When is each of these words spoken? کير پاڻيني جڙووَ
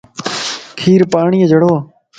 کير 0.79 1.01
پاڻيني 1.11 1.45
جڙووَ 1.51 1.77